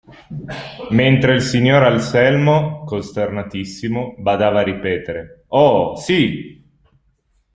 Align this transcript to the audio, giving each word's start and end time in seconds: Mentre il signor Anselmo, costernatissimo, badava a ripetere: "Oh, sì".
Mentre 0.93 1.35
il 1.35 1.43
signor 1.43 1.83
Anselmo, 1.83 2.83
costernatissimo, 2.85 4.15
badava 4.17 4.61
a 4.61 4.63
ripetere: 4.63 5.45
"Oh, 5.49 5.95
sì". 5.95 6.65